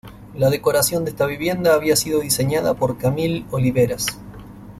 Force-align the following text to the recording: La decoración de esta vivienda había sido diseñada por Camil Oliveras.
La 0.33 0.49
decoración 0.49 1.03
de 1.05 1.11
esta 1.11 1.27
vivienda 1.27 1.75
había 1.75 1.95
sido 1.95 2.21
diseñada 2.21 2.73
por 2.73 2.97
Camil 2.97 3.45
Oliveras. 3.51 4.07